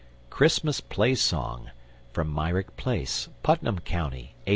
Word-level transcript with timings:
CHRISTMAS 0.31 0.81
PLAY 0.81 1.13
SONG 1.13 1.69
(MYRICK 2.17 2.75
PLACE, 2.75 3.29
PUTNAM 3.43 3.77
COUNTY 3.85 4.33
1858.) 4.45 4.49